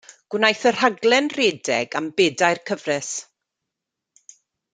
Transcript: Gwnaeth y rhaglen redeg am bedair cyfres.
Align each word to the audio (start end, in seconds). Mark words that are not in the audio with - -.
Gwnaeth 0.35 0.63
y 0.69 0.71
rhaglen 0.77 1.29
redeg 1.35 1.99
am 1.99 2.07
bedair 2.21 2.63
cyfres. 2.71 3.13